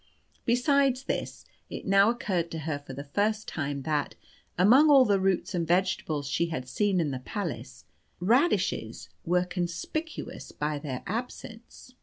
[0.45, 4.15] Besides this, it now occurred to her for the first time that,
[4.57, 7.85] among all the roots and vegetables she had seen in the palace,
[8.19, 11.93] radishes were conspicuous by their absence.